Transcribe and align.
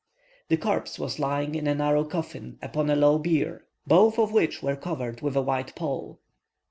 The 0.49 0.57
corpse 0.57 0.97
was 0.97 1.19
lying 1.19 1.53
in 1.53 1.67
a 1.67 1.75
narrow 1.75 2.03
coffin, 2.03 2.57
upon 2.63 2.89
a 2.89 2.95
low 2.95 3.19
bier, 3.19 3.67
both 3.85 4.17
of 4.17 4.31
which 4.33 4.63
were 4.63 4.75
covered 4.75 5.21
with 5.21 5.35
a 5.35 5.43
white 5.43 5.75
pall. 5.75 6.19